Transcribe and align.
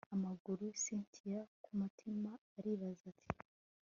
amaguru 0.15 0.65
cyntia 0.83 1.41
kumutima 1.63 2.31
aribaza 2.57 3.03
ati 3.13 3.25